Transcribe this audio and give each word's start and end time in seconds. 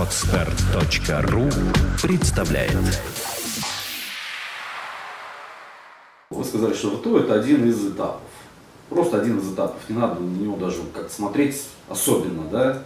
Отстар.ру 0.00 1.42
представляет 2.02 2.72
Вы 6.30 6.42
сказали, 6.42 6.72
что 6.72 6.96
ВТО 6.96 7.18
это 7.18 7.34
один 7.34 7.68
из 7.68 7.86
этапов. 7.86 8.22
Просто 8.88 9.20
один 9.20 9.40
из 9.40 9.52
этапов. 9.52 9.76
Не 9.90 9.98
надо 9.98 10.18
на 10.20 10.38
него 10.38 10.56
даже 10.56 10.78
как 10.94 11.10
смотреть 11.10 11.66
особенно, 11.90 12.44
да? 12.50 12.82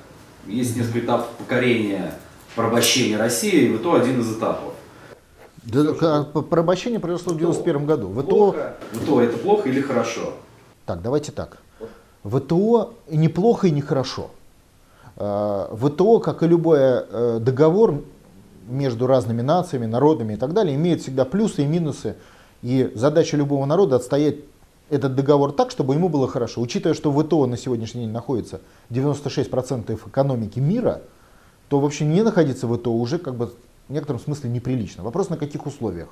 Есть 0.48 0.76
несколько 0.76 0.98
этапов 0.98 1.28
покорения, 1.38 2.18
порабощения 2.56 3.16
России, 3.16 3.66
и 3.68 3.76
ВТО 3.76 3.94
один 3.94 4.20
из 4.20 4.36
этапов. 4.36 4.72
Да, 5.62 6.24
порабощение 6.24 6.98
произошло 6.98 7.34
в 7.34 7.38
91 7.38 7.86
году. 7.86 8.10
ВТО, 8.12 8.22
Плохо. 8.22 8.74
ВТО 8.92 9.20
это 9.20 9.38
плохо 9.38 9.68
или 9.68 9.80
хорошо? 9.80 10.32
так, 10.84 11.00
давайте 11.00 11.30
так. 11.30 11.58
ВТО 12.24 12.94
неплохо, 13.08 13.68
и 13.68 13.70
нехорошо. 13.70 14.30
Э, 14.32 14.43
ВТО, 15.16 16.18
как 16.18 16.42
и 16.42 16.46
любой 16.46 16.78
э, 16.80 17.38
договор 17.40 18.02
между 18.68 19.06
разными 19.06 19.42
нациями, 19.42 19.86
народами 19.86 20.34
и 20.34 20.36
так 20.36 20.52
далее, 20.52 20.74
имеет 20.74 21.02
всегда 21.02 21.24
плюсы 21.24 21.62
и 21.62 21.66
минусы. 21.66 22.16
И 22.62 22.90
задача 22.94 23.36
любого 23.36 23.64
народа 23.66 23.96
отстоять 23.96 24.36
этот 24.90 25.14
договор 25.14 25.52
так, 25.52 25.70
чтобы 25.70 25.94
ему 25.94 26.08
было 26.08 26.28
хорошо. 26.28 26.60
Учитывая, 26.60 26.94
что 26.94 27.12
ВТО 27.12 27.46
на 27.46 27.56
сегодняшний 27.56 28.02
день 28.02 28.10
находится 28.10 28.60
96% 28.90 29.98
экономики 30.08 30.58
мира, 30.58 31.02
то 31.68 31.80
вообще 31.80 32.04
не 32.04 32.22
находиться 32.22 32.66
в 32.66 32.76
ВТО 32.76 32.92
уже 32.92 33.18
как 33.18 33.34
бы 33.34 33.52
в 33.88 33.92
некотором 33.92 34.20
смысле 34.20 34.50
неприлично. 34.50 35.02
Вопрос 35.02 35.28
на 35.30 35.36
каких 35.36 35.66
условиях 35.66 36.08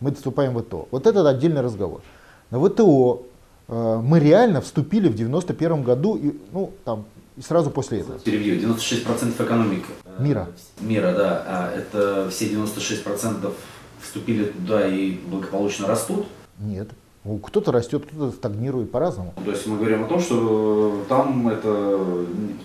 мы 0.00 0.12
вступаем 0.12 0.54
в 0.54 0.62
ВТО. 0.62 0.88
Вот 0.90 1.06
это 1.06 1.28
отдельный 1.28 1.60
разговор. 1.62 2.02
На 2.50 2.60
ВТО 2.60 3.22
э, 3.22 3.35
мы 3.68 4.20
реально 4.20 4.60
вступили 4.60 5.08
в 5.08 5.14
91 5.14 5.82
году 5.82 6.16
и, 6.16 6.32
ну, 6.52 6.72
там, 6.84 7.04
и 7.36 7.42
сразу 7.42 7.70
после 7.70 8.00
этого. 8.00 8.18
Перебью. 8.18 8.56
96% 8.74 9.44
экономики 9.44 9.86
Мира. 10.18 10.48
мира, 10.80 11.12
да. 11.12 11.42
А 11.46 11.72
это 11.72 12.30
все 12.30 12.46
96% 12.48 13.52
вступили 14.00 14.44
туда 14.44 14.86
и 14.86 15.12
благополучно 15.12 15.86
растут. 15.86 16.26
Нет. 16.58 16.88
Ну, 17.26 17.38
Кто-то 17.38 17.72
растет, 17.72 18.04
кто-то 18.06 18.30
стагнирует 18.30 18.92
по-разному. 18.92 19.34
То 19.44 19.50
есть 19.50 19.66
мы 19.66 19.78
говорим 19.78 20.04
о 20.04 20.06
том, 20.06 20.20
что 20.20 21.02
там 21.08 21.48
это 21.48 21.98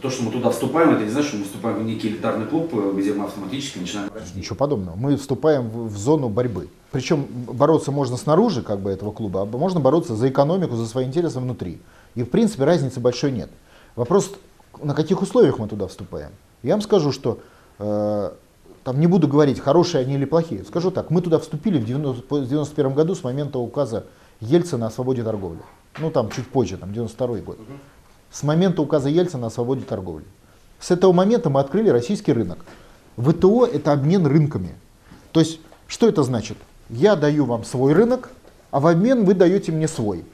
то, 0.01 0.09
что 0.09 0.23
мы 0.23 0.31
туда 0.31 0.51
вступаем, 0.51 0.91
это 0.91 1.03
не 1.03 1.09
значит, 1.09 1.29
что 1.29 1.37
мы 1.37 1.45
вступаем 1.45 1.79
в 1.79 1.83
некий 1.83 2.09
элитарный 2.09 2.45
клуб, 2.45 2.71
где 2.95 3.13
мы 3.13 3.25
автоматически 3.25 3.79
начинаем. 3.79 4.09
Ничего 4.35 4.55
подобного. 4.55 4.95
Мы 4.95 5.17
вступаем 5.17 5.67
в, 5.67 5.87
в 5.87 5.97
зону 5.97 6.29
борьбы. 6.29 6.69
Причем 6.91 7.25
бороться 7.47 7.91
можно 7.91 8.17
снаружи 8.17 8.61
как 8.61 8.79
бы, 8.79 8.91
этого 8.91 9.11
клуба, 9.11 9.41
а 9.41 9.45
можно 9.45 9.79
бороться 9.79 10.15
за 10.15 10.29
экономику, 10.29 10.75
за 10.75 10.85
свои 10.85 11.05
интересы 11.05 11.39
внутри. 11.39 11.81
И 12.13 12.23
в 12.23 12.29
принципе 12.29 12.65
разницы 12.65 12.99
большой 12.99 13.31
нет. 13.31 13.49
Вопрос, 13.95 14.31
на 14.83 14.93
каких 14.93 15.21
условиях 15.21 15.57
мы 15.57 15.67
туда 15.67 15.87
вступаем. 15.87 16.31
Я 16.61 16.73
вам 16.73 16.81
скажу, 16.81 17.11
что 17.11 17.39
э, 17.79 18.31
там 18.83 18.99
не 18.99 19.07
буду 19.07 19.27
говорить, 19.27 19.59
хорошие 19.59 20.01
они 20.01 20.15
или 20.15 20.25
плохие. 20.25 20.63
Скажу 20.65 20.91
так, 20.91 21.09
мы 21.09 21.21
туда 21.21 21.39
вступили 21.39 21.79
в 21.79 21.85
90 21.85 22.35
в 22.35 22.47
91 22.47 22.93
году 22.93 23.15
с 23.15 23.23
момента 23.23 23.57
указа 23.57 24.05
Ельцина 24.41 24.87
о 24.87 24.91
свободе 24.91 25.23
торговли. 25.23 25.61
Ну 25.99 26.11
там 26.11 26.29
чуть 26.29 26.47
позже, 26.47 26.77
там 26.77 26.91
92 26.91 27.37
год. 27.37 27.59
С 28.31 28.43
момента 28.43 28.81
указа 28.81 29.09
Ельцина 29.09 29.47
о 29.47 29.49
свободе 29.49 29.83
торговли. 29.83 30.25
С 30.79 30.91
этого 30.91 31.13
момента 31.13 31.49
мы 31.49 31.59
открыли 31.59 31.89
российский 31.89 32.33
рынок. 32.33 32.59
ВТО 33.17 33.65
это 33.65 33.91
обмен 33.93 34.25
рынками. 34.25 34.75
То 35.31 35.39
есть, 35.39 35.59
что 35.87 36.07
это 36.07 36.23
значит? 36.23 36.57
Я 36.89 37.15
даю 37.15 37.45
вам 37.45 37.63
свой 37.63 37.93
рынок, 37.93 38.31
а 38.71 38.79
в 38.79 38.87
обмен 38.87 39.25
вы 39.25 39.35
даете 39.35 39.71
мне 39.71 39.87
свой. 39.87 40.25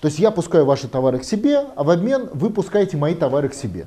То 0.00 0.06
есть 0.06 0.18
я 0.18 0.30
пускаю 0.30 0.64
ваши 0.64 0.88
товары 0.88 1.18
к 1.18 1.24
себе, 1.24 1.66
а 1.76 1.82
в 1.82 1.90
обмен 1.90 2.30
вы 2.32 2.50
пускаете 2.50 2.96
мои 2.96 3.14
товары 3.14 3.48
к 3.48 3.54
себе. 3.54 3.86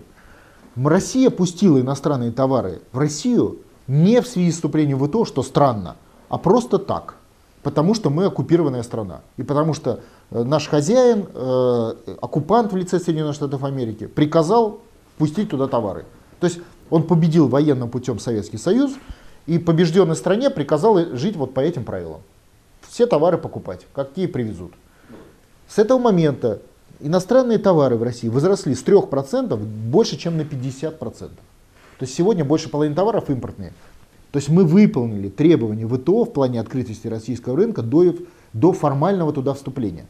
Россия 0.75 1.29
пустила 1.29 1.79
иностранные 1.79 2.31
товары 2.31 2.81
в 2.91 2.99
Россию 2.99 3.59
не 3.87 4.21
в 4.21 4.27
связи 4.27 4.51
с 4.51 4.55
вступлением 4.55 4.97
в 4.97 5.07
ВТО, 5.07 5.25
что 5.25 5.43
странно, 5.43 5.95
а 6.29 6.37
просто 6.37 6.79
так. 6.79 7.15
Потому 7.63 7.93
что 7.93 8.09
мы 8.09 8.25
оккупированная 8.25 8.83
страна. 8.83 9.21
И 9.37 9.43
потому 9.43 9.73
что 9.73 10.01
э, 10.31 10.43
наш 10.43 10.67
хозяин, 10.67 11.25
э, 11.33 11.93
оккупант 12.21 12.73
в 12.73 12.75
лице 12.75 12.99
Соединенных 12.99 13.35
Штатов 13.35 13.63
Америки, 13.63 14.05
приказал 14.05 14.79
пустить 15.17 15.49
туда 15.49 15.67
товары. 15.67 16.05
То 16.39 16.47
есть 16.47 16.59
он 16.89 17.03
победил 17.03 17.47
военным 17.47 17.89
путем 17.89 18.19
Советский 18.19 18.57
Союз 18.57 18.91
и 19.45 19.57
побежденной 19.57 20.17
стране 20.17 20.49
приказал 20.49 20.97
жить 21.15 21.37
вот 21.37 21.53
по 21.53 21.61
этим 21.61 21.85
правилам. 21.85 22.21
Все 22.81 23.05
товары 23.05 23.37
покупать, 23.37 23.87
какие 23.93 24.27
привезут. 24.27 24.73
С 25.67 25.79
этого 25.79 25.99
момента 25.99 26.59
иностранные 26.99 27.57
товары 27.57 27.95
в 27.95 28.03
России 28.03 28.27
возросли 28.27 28.75
с 28.75 28.83
3% 28.83 29.55
больше, 29.55 30.17
чем 30.17 30.37
на 30.37 30.41
50%. 30.41 30.97
То 30.99 31.29
есть 32.01 32.13
сегодня 32.13 32.43
больше 32.43 32.69
половины 32.69 32.95
товаров 32.95 33.29
импортные. 33.29 33.73
То 34.33 34.37
есть 34.37 34.49
мы 34.49 34.65
выполнили 34.65 35.29
требования 35.29 35.87
ВТО 35.87 36.25
в 36.25 36.33
плане 36.33 36.59
открытости 36.59 37.05
российского 37.05 37.55
рынка 37.55 37.83
до, 37.83 38.15
до 38.51 38.73
формального 38.73 39.31
туда 39.31 39.53
вступления. 39.53 40.07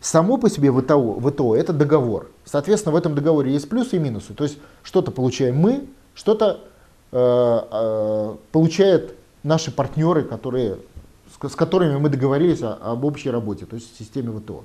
Само 0.00 0.36
по 0.36 0.50
себе 0.50 0.72
ВТО, 0.72 1.20
ВТО 1.20 1.54
это 1.54 1.72
договор. 1.72 2.28
Соответственно, 2.44 2.92
в 2.92 2.96
этом 2.96 3.14
договоре 3.14 3.52
есть 3.52 3.68
плюсы 3.68 3.96
и 3.96 3.98
минусы. 4.00 4.34
То 4.34 4.42
есть 4.42 4.58
что-то 4.82 5.12
получаем 5.12 5.56
мы, 5.56 5.86
что-то 6.16 6.64
э, 7.12 7.16
э, 7.70 8.34
получают 8.50 9.14
наши 9.44 9.70
партнеры, 9.70 10.24
которые, 10.24 10.78
с, 11.30 11.48
с 11.48 11.54
которыми 11.54 11.96
мы 11.98 12.08
договорились 12.08 12.62
о- 12.62 12.78
об 12.82 13.04
общей 13.04 13.30
работе, 13.30 13.64
то 13.64 13.76
есть 13.76 13.94
в 13.94 13.96
системе 13.96 14.36
ВТО. 14.36 14.64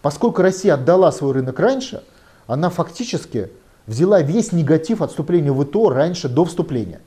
Поскольку 0.00 0.40
Россия 0.40 0.72
отдала 0.72 1.12
свой 1.12 1.32
рынок 1.32 1.60
раньше, 1.60 2.02
она 2.46 2.70
фактически 2.70 3.50
взяла 3.86 4.22
весь 4.22 4.52
негатив 4.52 5.02
отступления 5.02 5.52
ВТО 5.52 5.90
раньше, 5.90 6.30
до 6.30 6.46
вступления. 6.46 7.02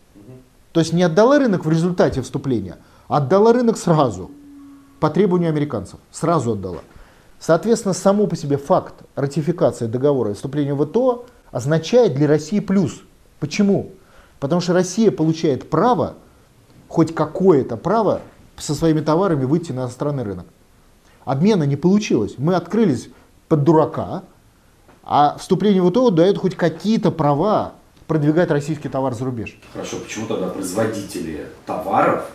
То 0.77 0.81
есть 0.81 0.93
не 0.93 1.01
отдала 1.01 1.39
рынок 1.39 1.65
в 1.65 1.71
результате 1.71 2.21
вступления, 2.21 2.77
а 3.07 3.17
отдала 3.17 3.51
рынок 3.51 3.79
сразу, 3.79 4.29
по 4.99 5.09
требованию 5.09 5.49
американцев, 5.49 5.99
сразу 6.11 6.51
отдала. 6.51 6.81
Соответственно, 7.39 7.95
само 7.95 8.27
по 8.27 8.35
себе 8.35 8.57
факт 8.57 8.93
ратификации 9.15 9.87
договора 9.87 10.29
о 10.29 10.33
вступлении 10.35 10.73
в 10.73 10.85
ВТО 10.85 11.25
означает 11.49 12.13
для 12.13 12.27
России 12.27 12.59
плюс. 12.59 13.01
Почему? 13.39 13.93
Потому 14.39 14.61
что 14.61 14.73
Россия 14.73 15.09
получает 15.09 15.67
право, 15.67 16.13
хоть 16.87 17.15
какое-то 17.15 17.75
право, 17.75 18.21
со 18.55 18.75
своими 18.75 18.99
товарами 18.99 19.45
выйти 19.45 19.71
на 19.71 19.79
иностранный 19.79 20.21
рынок. 20.21 20.45
Обмена 21.25 21.63
не 21.63 21.75
получилось. 21.75 22.35
Мы 22.37 22.53
открылись 22.53 23.09
под 23.47 23.63
дурака, 23.63 24.25
а 25.01 25.37
вступление 25.39 25.81
в 25.81 25.89
ВТО 25.89 26.11
дает 26.11 26.37
хоть 26.37 26.53
какие-то 26.53 27.09
права 27.09 27.73
продвигать 28.07 28.49
российский 28.49 28.89
товар 28.89 29.13
за 29.13 29.25
рубеж. 29.25 29.57
Хорошо, 29.73 29.97
почему 29.97 30.25
тогда 30.25 30.47
производители 30.47 31.47
товаров 31.65 32.25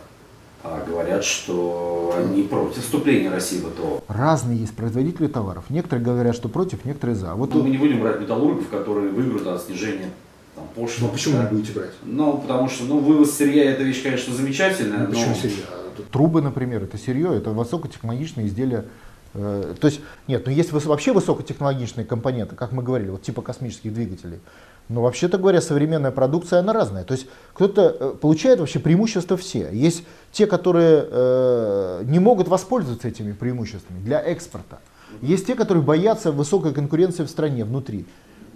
а, 0.62 0.84
говорят, 0.86 1.24
что 1.24 2.14
они 2.16 2.42
против 2.42 2.82
вступления 2.82 3.30
России 3.30 3.58
в 3.58 3.70
ВТО? 3.70 4.04
Разные 4.06 4.58
есть 4.58 4.76
производители 4.76 5.26
товаров. 5.26 5.64
Некоторые 5.70 6.04
говорят, 6.04 6.36
что 6.36 6.48
против, 6.48 6.84
некоторые 6.84 7.16
за. 7.16 7.34
Вот 7.34 7.52
Ну, 7.54 7.62
мы 7.62 7.70
не 7.70 7.78
будем 7.78 8.00
брать 8.00 8.20
металлургов, 8.20 8.68
которые 8.68 9.10
выиграют 9.10 9.46
от 9.46 9.62
снижения 9.62 10.10
там, 10.54 10.66
пошлин. 10.74 11.06
Ну 11.06 11.08
а 11.08 11.12
почему 11.12 11.36
да? 11.38 11.44
не 11.44 11.48
будете 11.48 11.72
брать? 11.72 11.92
Ну, 12.02 12.38
потому 12.38 12.68
что 12.68 12.84
ну, 12.84 12.98
вывоз 12.98 13.32
сырья 13.32 13.70
это 13.70 13.82
вещь, 13.82 14.02
конечно, 14.02 14.34
замечательная, 14.34 15.06
Ну, 15.06 15.06
почему 15.06 15.30
но 15.30 15.34
сырья? 15.34 15.64
Тут 15.96 16.08
трубы, 16.08 16.40
например, 16.40 16.84
это 16.84 16.96
сырье, 16.96 17.36
это 17.36 17.50
высокотехнологичные 17.50 18.46
изделия. 18.46 18.86
Э, 19.34 19.74
То 19.80 19.86
есть, 19.86 20.00
нет, 20.28 20.44
ну 20.46 20.52
есть 20.52 20.72
вообще 20.72 21.12
высокотехнологичные 21.12 22.04
компоненты, 22.04 22.54
как 22.56 22.72
мы 22.72 22.82
говорили, 22.82 23.10
вот 23.10 23.22
типа 23.22 23.42
космических 23.42 23.92
двигателей. 23.92 24.40
Но 24.88 25.02
вообще-то 25.02 25.38
говоря, 25.38 25.60
современная 25.60 26.10
продукция, 26.10 26.58
она 26.58 26.72
разная. 26.72 27.04
То 27.04 27.14
есть 27.14 27.26
кто-то 27.54 27.96
э, 27.98 28.14
получает 28.20 28.60
вообще 28.60 28.78
преимущества 28.78 29.36
все. 29.36 29.70
Есть 29.72 30.04
те, 30.32 30.46
которые 30.46 31.06
э, 31.08 32.02
не 32.04 32.18
могут 32.18 32.48
воспользоваться 32.48 33.08
этими 33.08 33.32
преимуществами 33.32 34.00
для 34.00 34.20
экспорта. 34.20 34.80
Есть 35.20 35.46
те, 35.46 35.54
которые 35.54 35.84
боятся 35.84 36.32
высокой 36.32 36.72
конкуренции 36.74 37.24
в 37.24 37.28
стране, 37.28 37.64
внутри. 37.64 38.06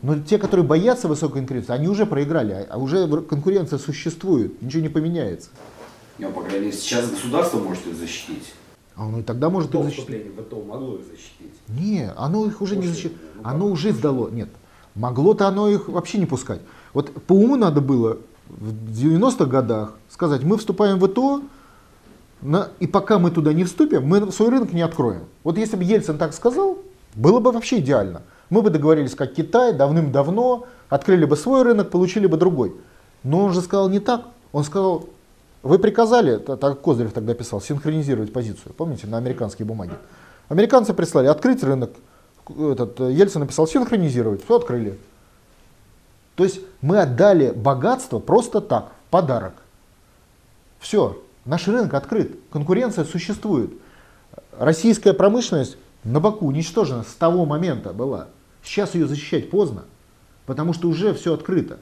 Но 0.03 0.19
те, 0.21 0.39
которые 0.39 0.67
боятся 0.67 1.09
высокой 1.09 1.41
конкуренции, 1.41 1.73
они 1.73 1.89
уже 1.89 2.05
проиграли, 2.07 2.53
а- 2.53 2.67
а 2.71 2.79
уже 2.79 3.07
конкуренция 3.23 3.79
существует, 3.79 4.61
ничего 4.61 4.83
не 4.83 4.89
поменяется. 4.91 5.49
ну, 6.19 6.31
по 6.33 6.43
крайней 6.43 6.67
мере, 6.67 6.77
сейчас 6.77 7.09
государство 7.11 7.59
может 7.59 7.87
их 7.87 7.95
защитить. 7.97 8.53
А 8.97 9.05
оно 9.07 9.19
и 9.19 9.23
тогда 9.23 9.51
может 9.51 9.75
их 9.75 9.83
защитить. 9.85 10.27
ВТО 10.39 10.63
могло 10.63 10.95
их 10.97 11.03
защитить. 11.05 11.53
Не, 11.69 12.11
оно 12.17 12.47
их 12.47 12.61
уже 12.63 12.77
не 12.77 12.83
После, 12.83 12.95
защитит. 12.95 13.17
ну? 13.37 13.41
Оно 13.45 13.67
уже 13.67 13.93
сдало. 13.93 14.31
Нет. 14.31 14.49
Могло-то 14.95 15.47
оно 15.47 15.69
их 15.69 15.89
вообще 15.89 16.19
не 16.19 16.27
пускать. 16.27 16.61
Вот 16.95 17.13
по 17.27 17.35
уму 17.35 17.57
надо 17.57 17.83
было 17.83 18.19
в 18.49 18.73
90-х 18.91 19.45
годах 19.47 19.95
сказать, 20.09 20.43
мы 20.45 20.57
вступаем 20.57 20.99
в 20.99 21.07
ВТО, 21.07 21.43
на- 22.41 22.69
и 22.81 22.87
пока 22.87 23.19
мы 23.19 23.31
туда 23.31 23.53
не 23.53 23.65
вступим, 23.65 24.07
мы 24.07 24.31
свой 24.33 24.49
рынок 24.51 24.73
не 24.73 24.81
откроем. 24.83 25.25
Вот 25.45 25.59
если 25.59 25.77
бы 25.77 25.85
Ельцин 25.85 26.17
так 26.17 26.33
сказал, 26.33 26.79
было 27.15 27.41
бы 27.41 27.53
вообще 27.53 27.81
идеально. 27.81 28.23
Мы 28.49 28.63
бы 28.63 28.71
договорились, 28.71 29.15
как 29.15 29.35
Китай, 29.35 29.75
давным-давно, 29.75 30.67
открыли 30.89 31.25
бы 31.25 31.37
свой 31.37 31.63
рынок, 31.65 31.91
получили 31.91 32.27
бы 32.27 32.37
другой. 32.37 32.75
Но 33.25 33.45
он 33.45 33.53
же 33.53 33.61
сказал 33.61 33.89
не 33.91 33.99
так. 33.99 34.23
Он 34.53 34.65
сказал, 34.65 35.07
вы 35.67 35.79
приказали, 35.79 36.39
так 36.39 36.81
Козырев 36.81 37.13
тогда 37.13 37.35
писал, 37.35 37.61
синхронизировать 37.61 38.33
позицию, 38.33 38.73
помните, 38.75 39.07
на 39.07 39.19
американские 39.19 39.67
бумаги. 39.67 39.93
Американцы 40.49 40.95
прислали 40.95 41.27
открыть 41.27 41.63
рынок, 41.63 41.91
этот, 42.49 43.01
э, 43.01 43.13
Ельцин 43.13 43.41
написал 43.41 43.67
синхронизировать, 43.67 44.45
все 44.45 44.57
открыли. 44.57 44.99
То 46.37 46.45
есть 46.45 46.61
мы 46.81 47.01
отдали 47.01 47.51
богатство 47.51 48.19
просто 48.19 48.61
так, 48.61 48.93
в 49.07 49.11
подарок. 49.11 49.55
Все, 50.79 51.23
наш 51.45 51.67
рынок 51.67 51.95
открыт, 51.95 52.39
конкуренция 52.51 53.05
существует. 53.05 53.71
Российская 54.59 55.15
промышленность 55.15 55.77
на 56.05 56.21
боку 56.21 56.47
уничтожена 56.47 57.03
с 57.03 57.15
того 57.15 57.45
момента 57.45 57.93
была. 57.93 58.29
Сейчас 58.63 58.95
ее 58.95 59.07
защищать 59.07 59.51
поздно, 59.51 59.85
потому 60.45 60.73
что 60.73 60.89
уже 60.89 61.15
все 61.15 61.35
открыто. 61.35 61.79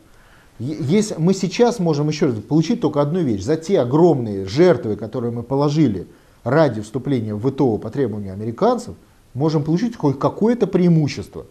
Если 0.58 1.16
мы 1.18 1.34
сейчас 1.34 1.80
можем 1.80 2.08
еще 2.08 2.26
раз 2.26 2.36
получить 2.36 2.80
только 2.80 3.00
одну 3.00 3.20
вещь. 3.20 3.42
За 3.42 3.56
те 3.56 3.80
огромные 3.80 4.46
жертвы, 4.46 4.96
которые 4.96 5.32
мы 5.32 5.42
положили 5.42 6.06
ради 6.44 6.80
вступления 6.80 7.34
в 7.34 7.50
ВТО 7.50 7.78
по 7.78 7.90
требованию 7.90 8.32
американцев, 8.32 8.94
можем 9.32 9.64
получить 9.64 9.96
хоть 9.96 10.18
какое-то 10.18 10.66
преимущество 10.66 11.46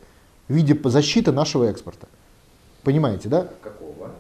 в 0.48 0.54
виде 0.54 0.80
защиты 0.86 1.34
нашего 1.34 1.66
экспорта. 1.66 2.08
Понимаете, 2.84 3.28
да? 3.28 3.48
Какого? 3.62 4.12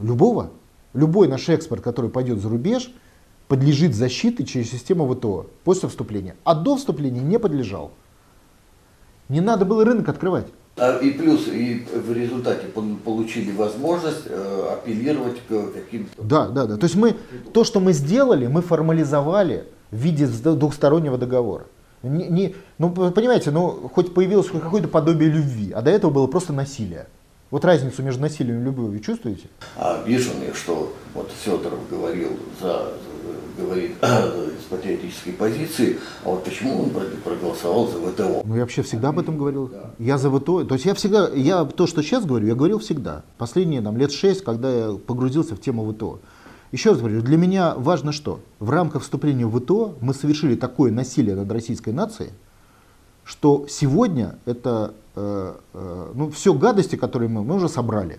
Любого. 0.00 0.50
Любой 0.92 1.28
наш 1.28 1.48
экспорт, 1.48 1.82
который 1.82 2.10
пойдет 2.10 2.40
за 2.40 2.48
рубеж, 2.48 2.90
подлежит 3.46 3.94
защите 3.94 4.44
через 4.44 4.70
систему 4.70 5.12
ВТО 5.12 5.46
после 5.62 5.88
вступления. 5.88 6.34
А 6.42 6.54
до 6.54 6.76
вступления 6.76 7.20
не 7.20 7.38
подлежал. 7.38 7.92
Не 9.28 9.40
надо 9.40 9.64
было 9.64 9.84
рынок 9.84 10.08
открывать. 10.08 10.46
А, 10.78 10.98
и 10.98 11.10
плюс, 11.10 11.48
и 11.48 11.86
в 11.94 12.12
результате 12.12 12.66
получили 12.66 13.50
возможность 13.50 14.24
э, 14.26 14.68
апеллировать 14.72 15.40
к 15.48 15.72
каким-то... 15.72 16.22
Да, 16.22 16.48
да, 16.48 16.66
да. 16.66 16.76
То 16.76 16.84
есть 16.84 16.96
мы, 16.96 17.16
то, 17.54 17.64
что 17.64 17.80
мы 17.80 17.94
сделали, 17.94 18.46
мы 18.46 18.60
формализовали 18.60 19.64
в 19.90 19.96
виде 19.96 20.26
двухстороннего 20.26 21.16
договора. 21.16 21.64
Не, 22.02 22.26
не, 22.28 22.54
ну, 22.76 22.90
понимаете, 22.90 23.50
ну, 23.50 23.90
хоть 23.94 24.12
появилось 24.12 24.48
какое-то 24.48 24.88
подобие 24.88 25.30
любви, 25.30 25.72
а 25.72 25.80
до 25.80 25.90
этого 25.90 26.10
было 26.10 26.26
просто 26.26 26.52
насилие. 26.52 27.06
Вот 27.50 27.64
разницу 27.64 28.02
между 28.02 28.20
насилием 28.20 28.60
и 28.60 28.64
любовью 28.64 29.00
чувствуете? 29.00 29.48
А 29.76 30.02
вижу, 30.04 30.30
что 30.54 30.92
вот 31.14 31.30
Федоров 31.42 31.78
говорил 31.90 32.30
за, 32.60 32.92
говорит 33.56 33.92
из 34.02 34.64
патриотической 34.68 35.32
позиции, 35.32 35.98
а 36.24 36.30
вот 36.30 36.44
почему 36.44 36.82
он 36.82 36.90
проголосовал 37.24 37.88
за 37.88 37.98
ВТО? 37.98 38.42
Ну 38.44 38.54
я 38.54 38.62
вообще 38.62 38.82
всегда 38.82 39.08
об 39.08 39.18
этом 39.18 39.38
говорил. 39.38 39.68
Да. 39.68 39.90
Я 39.98 40.18
за 40.18 40.30
ВТО, 40.30 40.64
то 40.64 40.74
есть 40.74 40.86
я 40.86 40.94
всегда, 40.94 41.28
я 41.28 41.64
то, 41.64 41.86
что 41.86 42.02
сейчас 42.02 42.24
говорю, 42.24 42.46
я 42.46 42.54
говорил 42.54 42.78
всегда. 42.78 43.22
Последние 43.38 43.82
там, 43.82 43.96
лет 43.96 44.12
шесть, 44.12 44.44
когда 44.44 44.70
я 44.70 44.92
погрузился 44.92 45.54
в 45.56 45.60
тему 45.60 45.90
ВТО. 45.92 46.20
Еще 46.72 46.90
раз 46.90 46.98
говорю, 46.98 47.22
для 47.22 47.36
меня 47.36 47.74
важно 47.76 48.12
что? 48.12 48.40
В 48.58 48.70
рамках 48.70 49.02
вступления 49.02 49.46
в 49.46 49.58
ВТО 49.58 49.94
мы 50.00 50.14
совершили 50.14 50.56
такое 50.56 50.92
насилие 50.92 51.34
над 51.36 51.50
российской 51.50 51.90
нацией, 51.90 52.30
что 53.24 53.66
сегодня 53.68 54.38
это 54.44 54.92
Э, 55.18 55.54
э, 55.72 56.12
ну, 56.14 56.30
все 56.30 56.52
гадости, 56.52 56.96
которые 56.96 57.30
мы, 57.30 57.42
мы 57.42 57.54
уже 57.54 57.70
собрали. 57.70 58.18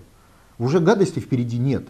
Уже 0.57 0.79
гадости 0.79 1.19
впереди 1.19 1.59
нет. 1.59 1.83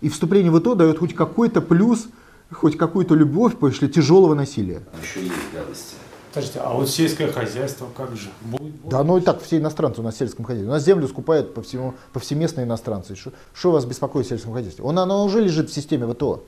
И 0.00 0.08
вступление 0.08 0.50
в 0.50 0.58
ИТО 0.58 0.74
дает 0.74 0.98
хоть 0.98 1.14
какой-то 1.14 1.60
плюс, 1.60 2.08
хоть 2.52 2.76
какую-то 2.76 3.14
любовь 3.14 3.56
после 3.56 3.88
тяжелого 3.88 4.34
насилия. 4.34 4.82
Еще 5.02 5.22
есть 5.22 5.34
гадости. 5.52 5.94
Подождите, 6.32 6.60
а 6.60 6.72
вот 6.74 6.88
сельское 6.90 7.32
хозяйство 7.32 7.88
как 7.96 8.14
же? 8.16 8.28
Будет, 8.42 8.74
будет? 8.74 8.88
Да, 8.90 9.02
ну 9.02 9.18
и 9.18 9.20
так 9.20 9.42
все 9.42 9.58
иностранцы 9.58 10.00
у 10.00 10.04
нас 10.04 10.14
в 10.14 10.18
сельском 10.18 10.44
хозяйстве. 10.44 10.68
У 10.68 10.72
нас 10.72 10.84
землю 10.84 11.08
скупают 11.08 11.54
по 11.54 11.62
всему, 11.62 11.94
повсеместно 12.12 12.62
иностранцы. 12.62 13.16
Что 13.16 13.70
вас 13.70 13.84
беспокоит 13.86 14.26
в 14.26 14.28
сельском 14.28 14.52
хозяйстве? 14.52 14.84
Он, 14.84 14.98
оно 14.98 15.24
уже 15.24 15.40
лежит 15.40 15.70
в 15.70 15.74
системе 15.74 16.06
ВТО. 16.12 16.44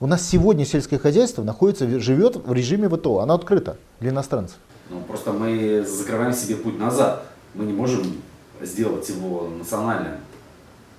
У 0.00 0.06
нас 0.06 0.26
сегодня 0.26 0.64
сельское 0.64 0.98
хозяйство 0.98 1.42
находится, 1.42 2.00
живет 2.00 2.36
в 2.36 2.52
режиме 2.52 2.88
ВТО. 2.88 3.18
Оно 3.20 3.34
открыто 3.34 3.76
для 4.00 4.10
иностранцев. 4.10 4.56
Ну, 4.90 5.00
просто 5.00 5.32
мы 5.32 5.84
закрываем 5.84 6.32
себе 6.32 6.56
путь 6.56 6.78
назад 6.78 7.24
мы 7.54 7.64
не 7.64 7.72
можем 7.72 8.02
сделать 8.60 9.08
его 9.08 9.48
национальным. 9.48 10.14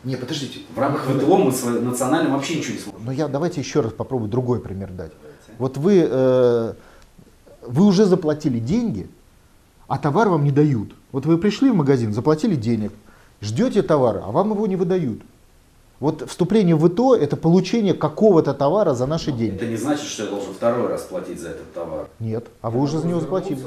Не, 0.03 0.15
подождите. 0.15 0.59
В 0.73 0.79
рамках 0.79 1.03
ВТО 1.03 1.37
мы 1.37 1.51
с 1.51 1.63
национальным 1.63 2.33
вообще 2.33 2.57
ничего 2.57 2.73
не 2.73 2.79
сможем. 2.79 3.05
Ну 3.05 3.11
я 3.11 3.27
давайте 3.27 3.59
еще 3.59 3.81
раз 3.81 3.91
попробую 3.91 4.29
другой 4.29 4.59
пример 4.59 4.89
дать. 4.91 5.11
Давайте. 5.21 5.53
Вот 5.57 5.77
вы, 5.77 6.07
э, 6.09 6.73
вы 7.65 7.85
уже 7.85 8.05
заплатили 8.05 8.59
деньги, 8.59 9.09
а 9.87 9.97
товар 9.97 10.29
вам 10.29 10.43
не 10.43 10.51
дают. 10.51 10.93
Вот 11.11 11.25
вы 11.25 11.37
пришли 11.37 11.69
в 11.69 11.75
магазин, 11.75 12.13
заплатили 12.13 12.55
денег, 12.55 12.93
ждете 13.41 13.81
товара, 13.81 14.23
а 14.25 14.31
вам 14.31 14.51
его 14.51 14.67
не 14.67 14.75
выдают. 14.75 15.21
Вот 15.99 16.29
вступление 16.29 16.75
в 16.75 16.87
ВТО 16.87 17.13
это 17.13 17.35
получение 17.35 17.93
какого-то 17.93 18.53
товара 18.53 18.93
за 18.93 19.05
наши 19.05 19.33
деньги. 19.33 19.55
Это 19.55 19.65
не 19.65 19.75
значит, 19.75 20.05
что 20.05 20.23
я 20.23 20.29
должен 20.29 20.53
второй 20.53 20.87
раз 20.87 21.01
платить 21.01 21.41
за 21.41 21.49
этот 21.49 21.73
товар. 21.73 22.07
Нет, 22.19 22.47
а 22.61 22.69
вы 22.69 22.79
уже 22.79 22.99
за 22.99 23.07
него 23.07 23.19
заплатили. 23.19 23.59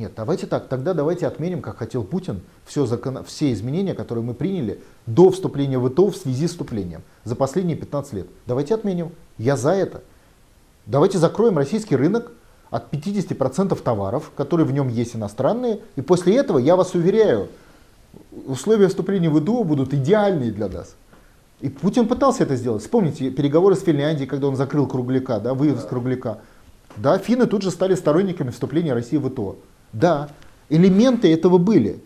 Нет, 0.00 0.12
давайте 0.16 0.46
так, 0.46 0.66
тогда 0.66 0.94
давайте 0.94 1.26
отменим, 1.26 1.60
как 1.60 1.76
хотел 1.76 2.04
Путин, 2.04 2.40
все, 2.64 2.86
закон, 2.86 3.22
все 3.24 3.52
изменения, 3.52 3.92
которые 3.92 4.24
мы 4.24 4.32
приняли 4.32 4.80
до 5.04 5.28
вступления 5.28 5.78
в 5.78 5.86
ИТО 5.90 6.10
в 6.10 6.16
связи 6.16 6.46
с 6.46 6.52
вступлением 6.52 7.02
за 7.24 7.36
последние 7.36 7.76
15 7.76 8.14
лет. 8.14 8.26
Давайте 8.46 8.74
отменим. 8.74 9.10
Я 9.36 9.58
за 9.58 9.72
это. 9.72 10.00
Давайте 10.86 11.18
закроем 11.18 11.58
российский 11.58 11.96
рынок 11.96 12.32
от 12.70 12.90
50% 12.90 13.78
товаров, 13.82 14.32
которые 14.34 14.64
в 14.64 14.72
нем 14.72 14.88
есть 14.88 15.16
иностранные, 15.16 15.80
и 15.96 16.00
после 16.00 16.34
этого, 16.34 16.56
я 16.56 16.76
вас 16.76 16.94
уверяю, 16.94 17.48
условия 18.46 18.88
вступления 18.88 19.28
в 19.28 19.38
ИДО 19.38 19.64
будут 19.64 19.92
идеальные 19.92 20.50
для 20.50 20.70
нас. 20.70 20.94
И 21.60 21.68
Путин 21.68 22.08
пытался 22.08 22.44
это 22.44 22.56
сделать. 22.56 22.80
Вспомните 22.80 23.30
переговоры 23.30 23.76
с 23.76 23.82
Финляндией, 23.82 24.26
когда 24.26 24.46
он 24.46 24.56
закрыл 24.56 24.86
кругляка, 24.86 25.40
да, 25.40 25.52
вывоз 25.52 25.82
да. 25.82 25.88
кругляка. 25.90 26.38
Да, 26.96 27.18
финны 27.18 27.46
тут 27.46 27.60
же 27.60 27.70
стали 27.70 27.94
сторонниками 27.94 28.48
вступления 28.48 28.94
России 28.94 29.18
в 29.18 29.28
ИТО. 29.28 29.56
Да, 29.92 30.30
элементы 30.68 31.32
этого 31.32 31.58
были, 31.58 32.02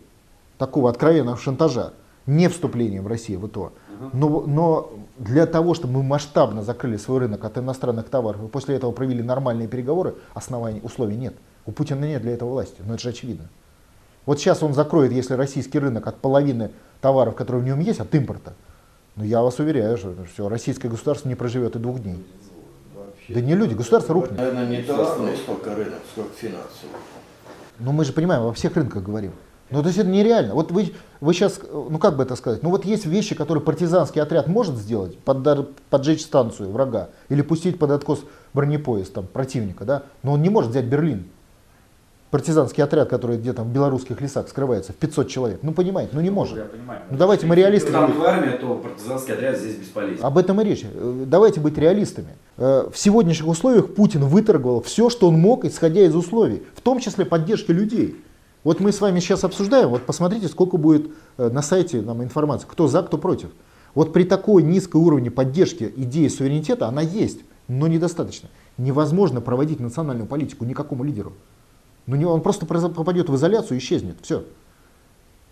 такого 0.57 0.89
откровенного 0.89 1.37
шантажа, 1.37 1.93
не 2.25 2.47
вступления 2.49 3.01
в 3.01 3.07
Россию 3.07 3.39
в 3.39 3.47
ИТО. 3.47 3.71
Но, 4.13 4.41
но 4.41 4.93
для 5.17 5.45
того, 5.45 5.73
чтобы 5.73 5.95
мы 5.95 6.03
масштабно 6.03 6.63
закрыли 6.63 6.97
свой 6.97 7.19
рынок 7.19 7.45
от 7.45 7.57
иностранных 7.57 8.09
товаров 8.09 8.43
и 8.43 8.47
после 8.47 8.75
этого 8.75 8.91
провели 8.91 9.23
нормальные 9.23 9.67
переговоры, 9.67 10.15
оснований, 10.33 10.81
условий 10.83 11.15
нет. 11.15 11.35
У 11.65 11.71
Путина 11.71 12.03
нет 12.05 12.21
для 12.21 12.33
этого 12.33 12.49
власти, 12.49 12.81
но 12.85 12.95
это 12.95 13.03
же 13.03 13.09
очевидно. 13.09 13.47
Вот 14.25 14.39
сейчас 14.39 14.63
он 14.63 14.73
закроет, 14.73 15.11
если 15.11 15.35
российский 15.35 15.79
рынок 15.79 16.07
от 16.07 16.17
половины 16.17 16.71
товаров, 16.99 17.35
которые 17.35 17.63
в 17.63 17.65
нем 17.65 17.79
есть, 17.79 17.99
от 17.99 18.13
импорта. 18.13 18.53
Но 19.15 19.23
я 19.23 19.41
вас 19.41 19.59
уверяю, 19.59 19.97
что 19.97 20.13
все, 20.33 20.49
российское 20.49 20.89
государство 20.89 21.29
не 21.29 21.35
проживет 21.35 21.75
и 21.75 21.79
двух 21.79 22.01
дней. 22.01 22.25
Вообще. 22.93 23.33
Да 23.33 23.39
не 23.39 23.55
люди, 23.55 23.75
государство 23.75 24.13
рухнет. 24.13 24.37
Наверное, 24.37 24.67
не 24.67 24.83
товарный 24.83 25.37
сколько 25.37 25.73
рынок, 25.73 25.99
сколько 26.11 26.35
финансовый. 26.35 26.91
Но 27.79 27.91
мы 27.91 28.05
же 28.05 28.13
понимаем, 28.13 28.43
во 28.43 28.53
всех 28.53 28.75
рынках 28.75 29.03
говорим. 29.03 29.31
Ну, 29.71 29.81
то 29.81 29.87
есть 29.87 29.97
это 29.97 30.09
нереально. 30.09 30.53
Вот 30.53 30.71
вы, 30.71 30.93
вы 31.21 31.33
сейчас, 31.33 31.59
ну 31.71 31.97
как 31.97 32.17
бы 32.17 32.23
это 32.23 32.35
сказать, 32.35 32.61
ну 32.61 32.69
вот 32.69 32.85
есть 32.85 33.05
вещи, 33.05 33.33
которые 33.33 33.63
партизанский 33.63 34.21
отряд 34.21 34.47
может 34.47 34.75
сделать, 34.75 35.17
под, 35.17 35.75
поджечь 35.89 36.21
станцию 36.21 36.71
врага 36.71 37.09
или 37.29 37.41
пустить 37.41 37.79
под 37.79 37.91
откос 37.91 38.23
бронепоезд 38.53 39.13
там, 39.13 39.25
противника, 39.25 39.83
да, 39.83 40.03
но 40.21 40.33
он 40.33 40.41
не 40.43 40.49
может 40.49 40.71
взять 40.71 40.85
Берлин 40.85 41.25
партизанский 42.35 42.83
отряд, 42.83 43.07
который 43.07 43.37
где-то 43.37 43.63
в 43.63 43.67
белорусских 43.71 44.19
лесах 44.19 44.49
скрывается, 44.49 44.91
в 44.91 44.97
500 44.97 45.29
человек. 45.29 45.59
Ну, 45.61 45.71
понимаете, 45.71 46.11
ну 46.11 46.19
не 46.19 46.29
ну, 46.29 46.35
может. 46.35 46.57
Я 46.57 46.65
понимаю. 46.65 46.99
Ну, 47.09 47.17
давайте 47.17 47.45
мы 47.45 47.55
реалисты. 47.55 47.93
Если 47.93 47.97
там 47.97 48.21
армия, 48.23 48.57
то 48.57 48.75
партизанский 48.75 49.35
отряд 49.35 49.57
здесь 49.57 49.77
бесполезен. 49.77 50.21
Об 50.21 50.37
этом 50.37 50.59
и 50.59 50.65
речь. 50.65 50.83
Э, 50.83 51.23
давайте 51.25 51.61
быть 51.61 51.77
реалистами. 51.77 52.35
Э, 52.57 52.89
в 52.91 52.97
сегодняшних 52.97 53.47
условиях 53.47 53.95
Путин 53.95 54.25
выторговал 54.25 54.81
все, 54.81 55.09
что 55.09 55.29
он 55.29 55.35
мог, 55.35 55.63
исходя 55.63 56.01
из 56.01 56.13
условий, 56.13 56.63
в 56.75 56.81
том 56.81 56.99
числе 56.99 57.23
поддержки 57.23 57.71
людей. 57.71 58.21
Вот 58.65 58.81
мы 58.81 58.91
с 58.91 58.99
вами 58.99 59.21
сейчас 59.21 59.45
обсуждаем, 59.45 59.87
вот 59.87 60.05
посмотрите, 60.05 60.49
сколько 60.49 60.75
будет 60.75 61.11
э, 61.37 61.49
на 61.49 61.61
сайте 61.61 62.01
нам 62.01 62.21
информации, 62.21 62.67
кто 62.69 62.89
за, 62.89 63.01
кто 63.03 63.17
против. 63.17 63.51
Вот 63.93 64.11
при 64.11 64.25
такой 64.25 64.61
низкой 64.61 64.97
уровне 64.97 65.31
поддержки 65.31 65.93
идеи 65.95 66.27
суверенитета 66.27 66.89
она 66.89 66.99
есть, 66.99 67.39
но 67.69 67.87
недостаточно. 67.87 68.49
Невозможно 68.77 69.39
проводить 69.39 69.79
национальную 69.79 70.27
политику 70.27 70.65
никакому 70.65 71.05
лидеру. 71.05 71.31
Ну, 72.07 72.29
он 72.29 72.41
просто 72.41 72.65
попадет 72.65 73.29
в 73.29 73.35
изоляцию 73.35 73.77
и 73.77 73.79
исчезнет. 73.79 74.17
Все. 74.21 74.43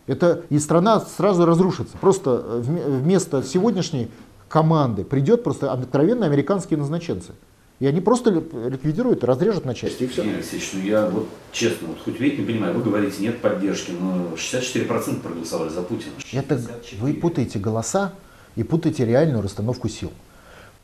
Это, 0.06 0.44
и 0.50 0.60
страна 0.60 1.00
сразу 1.00 1.46
разрушится. 1.46 1.98
Просто 1.98 2.44
э, 2.46 2.62
вместо 2.62 3.42
сегодняшней 3.44 4.10
команды 4.50 5.04
придет 5.04 5.44
просто 5.44 5.72
откровенно 5.72 6.26
американские 6.26 6.78
назначенцы. 6.78 7.32
И 7.80 7.88
они 7.88 8.02
просто 8.02 8.30
ликвидируют, 8.30 9.24
разрежут 9.24 9.66
на 9.66 9.74
части 9.74 10.04
и 10.04 10.08
все. 10.08 10.22
Игорь 10.22 10.36
Алексеевич, 10.36 10.70
ну 10.74 10.82
я 10.82 11.10
вот 11.10 11.28
честно, 11.52 11.88
вот 11.88 11.98
хоть 12.04 12.20
ведь 12.20 12.38
не 12.38 12.46
понимаю, 12.46 12.76
вы 12.76 12.84
говорите, 12.84 13.22
нет 13.22 13.42
поддержки, 13.42 13.92
но 13.92 14.36
64% 14.36 15.22
проголосовали 15.22 15.70
за 15.70 15.82
Путина. 15.82 16.12
Это 16.32 16.62
вы 17.00 17.14
путаете 17.14 17.60
голоса 17.60 18.14
и 18.56 18.64
путаете 18.64 19.06
реальную 19.06 19.42
расстановку 19.42 19.90
сил. 19.90 20.12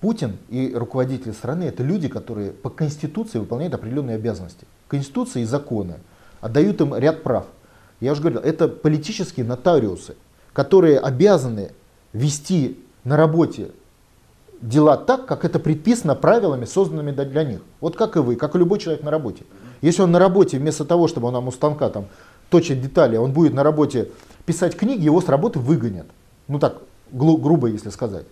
Путин 0.02 0.38
и 0.50 0.74
руководители 0.74 1.32
страны 1.32 1.64
это 1.64 1.84
люди, 1.84 2.08
которые 2.08 2.52
по 2.52 2.70
Конституции 2.70 3.38
выполняют 3.40 3.74
определенные 3.74 4.16
обязанности. 4.16 4.66
Конституция 4.88 5.44
и 5.44 5.46
законы 5.46 5.96
отдают 6.40 6.80
им 6.80 6.96
ряд 6.96 7.22
прав. 7.22 7.46
Я 8.00 8.14
уже 8.14 8.22
говорил, 8.22 8.40
это 8.40 8.70
политические 8.70 9.46
нотариусы, 9.46 10.16
которые 10.54 11.00
обязаны 11.00 11.72
вести 12.14 12.80
на 13.04 13.18
работе 13.18 13.72
дела 14.62 14.98
так, 14.98 15.26
как 15.26 15.44
это 15.44 15.60
предписано 15.60 16.16
правилами, 16.16 16.66
созданными 16.66 17.12
для 17.12 17.44
них. 17.44 17.62
Вот 17.82 17.98
как 17.98 18.16
и 18.16 18.20
вы, 18.20 18.36
как 18.36 18.56
и 18.56 18.58
любой 18.58 18.80
человек 18.80 19.04
на 19.04 19.12
работе. 19.12 19.44
Если 19.82 20.02
он 20.02 20.12
на 20.12 20.20
работе, 20.20 20.58
вместо 20.58 20.86
того, 20.86 21.08
чтобы 21.08 21.28
он 21.28 21.34
нам 21.34 21.48
у 21.48 21.52
станка 21.52 21.90
там, 21.90 22.06
точит 22.50 22.82
детали, 22.82 23.18
он 23.18 23.32
будет 23.32 23.54
на 23.54 23.64
работе 23.64 24.10
писать 24.46 24.76
книги, 24.76 25.04
его 25.04 25.22
с 25.22 25.28
работы 25.28 25.60
выгонят. 25.60 26.08
Ну 26.48 26.60
так, 26.60 26.82
грубо 27.12 27.68
если 27.68 27.90
сказать. 27.90 28.26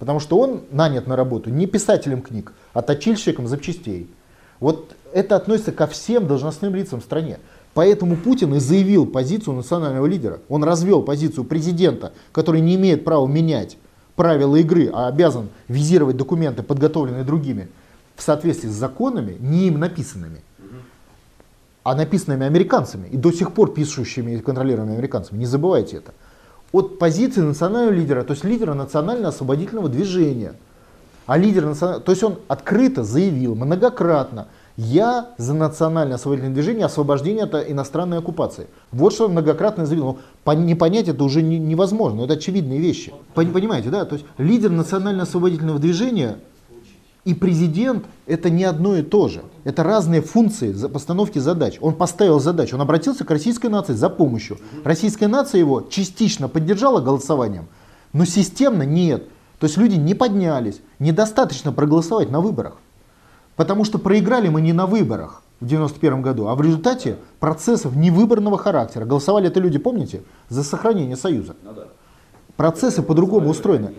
Потому 0.00 0.18
что 0.18 0.38
он 0.38 0.62
нанят 0.72 1.06
на 1.06 1.14
работу 1.14 1.50
не 1.50 1.66
писателем 1.66 2.22
книг, 2.22 2.54
а 2.72 2.80
точильщиком 2.80 3.46
запчастей. 3.46 4.10
Вот 4.58 4.96
это 5.12 5.36
относится 5.36 5.72
ко 5.72 5.86
всем 5.86 6.26
должностным 6.26 6.74
лицам 6.74 7.00
в 7.00 7.04
стране. 7.04 7.38
Поэтому 7.74 8.16
Путин 8.16 8.54
и 8.54 8.60
заявил 8.60 9.06
позицию 9.06 9.54
национального 9.54 10.06
лидера. 10.06 10.40
Он 10.48 10.64
развел 10.64 11.02
позицию 11.02 11.44
президента, 11.44 12.12
который 12.32 12.62
не 12.62 12.76
имеет 12.76 13.04
права 13.04 13.26
менять 13.26 13.76
правила 14.16 14.56
игры, 14.56 14.90
а 14.92 15.06
обязан 15.06 15.50
визировать 15.68 16.16
документы, 16.16 16.62
подготовленные 16.62 17.24
другими, 17.24 17.68
в 18.16 18.22
соответствии 18.22 18.68
с 18.68 18.72
законами, 18.72 19.36
не 19.38 19.68
им 19.68 19.78
написанными, 19.78 20.40
а 21.82 21.94
написанными 21.94 22.46
американцами 22.46 23.06
и 23.08 23.18
до 23.18 23.32
сих 23.32 23.52
пор 23.52 23.74
пишущими 23.74 24.32
и 24.32 24.38
контролируемыми 24.40 24.94
американцами. 24.94 25.38
Не 25.38 25.46
забывайте 25.46 25.98
это. 25.98 26.12
От 26.72 26.98
позиции 26.98 27.40
национального 27.40 27.92
лидера, 27.92 28.22
то 28.22 28.32
есть 28.32 28.44
лидера 28.44 28.74
национально-освободительного 28.74 29.88
движения. 29.88 30.54
А 31.26 31.36
лидер 31.36 31.66
национального, 31.66 32.04
то 32.04 32.12
есть 32.12 32.22
он 32.22 32.38
открыто 32.48 33.04
заявил 33.04 33.54
многократно, 33.54 34.48
я 34.76 35.34
за 35.36 35.52
национальное 35.52 36.16
освободительное 36.16 36.54
движение 36.54 36.86
освобождение 36.86 37.44
от 37.44 37.54
иностранной 37.70 38.18
оккупации. 38.18 38.66
Вот 38.92 39.12
что 39.12 39.26
он 39.26 39.32
многократно 39.32 39.84
заявил. 39.84 40.18
Но 40.46 40.54
не 40.54 40.74
понять 40.74 41.08
это 41.08 41.22
уже 41.22 41.42
невозможно, 41.42 42.22
это 42.22 42.34
очевидные 42.34 42.78
вещи. 42.78 43.12
Понимаете, 43.34 43.90
да? 43.90 44.04
То 44.04 44.14
есть 44.14 44.26
лидер 44.38 44.70
национально 44.70 45.24
освободительного 45.24 45.78
движения 45.78 46.38
и 47.24 47.34
президент 47.34 48.06
это 48.26 48.48
не 48.48 48.64
одно 48.64 48.96
и 48.96 49.02
то 49.02 49.28
же. 49.28 49.42
Это 49.64 49.82
разные 49.82 50.22
функции 50.22 50.72
постановки 50.88 51.38
задач. 51.38 51.76
Он 51.80 51.94
поставил 51.94 52.40
задачу, 52.40 52.76
он 52.76 52.82
обратился 52.82 53.24
к 53.24 53.30
российской 53.30 53.66
нации 53.66 53.92
за 53.92 54.08
помощью. 54.08 54.58
Российская 54.84 55.28
нация 55.28 55.58
его 55.58 55.82
частично 55.82 56.48
поддержала 56.48 57.00
голосованием, 57.00 57.68
но 58.12 58.24
системно 58.24 58.84
нет. 58.84 59.28
То 59.58 59.66
есть 59.66 59.76
люди 59.76 59.96
не 59.96 60.14
поднялись, 60.14 60.80
недостаточно 60.98 61.72
проголосовать 61.72 62.30
на 62.30 62.40
выборах. 62.40 62.78
Потому 63.56 63.84
что 63.84 63.98
проиграли 63.98 64.48
мы 64.48 64.62
не 64.62 64.72
на 64.72 64.86
выборах 64.86 65.42
в 65.60 65.66
91 65.66 66.22
году, 66.22 66.46
а 66.48 66.54
в 66.54 66.62
результате 66.62 67.18
процессов 67.38 67.94
невыборного 67.94 68.56
характера. 68.56 69.04
Голосовали 69.04 69.48
это 69.48 69.60
люди, 69.60 69.78
помните, 69.78 70.22
за 70.48 70.64
сохранение 70.64 71.16
Союза. 71.16 71.54
Ну 71.62 71.72
Процессы 72.56 73.02
по-другому 73.02 73.50
устроены. 73.50 73.92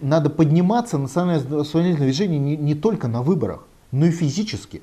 Надо 0.00 0.30
подниматься 0.30 0.98
национальное 0.98 1.60
освободительное 1.60 2.08
движение 2.08 2.38
не, 2.38 2.56
не 2.56 2.74
только 2.74 3.08
на 3.08 3.22
выборах, 3.22 3.66
но 3.92 4.06
и 4.06 4.10
физически. 4.10 4.82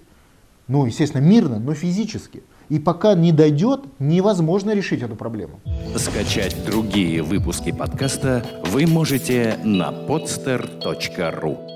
Ну, 0.68 0.86
естественно, 0.86 1.22
мирно, 1.22 1.60
но 1.60 1.74
физически. 1.74 2.44
И 2.70 2.80
пока 2.80 3.14
не 3.14 3.32
дойдет, 3.32 3.82
невозможно 4.00 4.72
решить 4.72 5.04
эту 5.04 5.16
проблему. 5.16 5.60
Скачать 5.96 6.66
другие 6.66 7.22
выпуски 7.22 7.72
подкаста 7.72 8.44
вы 8.72 8.88
можете 8.88 9.60
на 9.64 9.92
podster.ru 9.92 11.75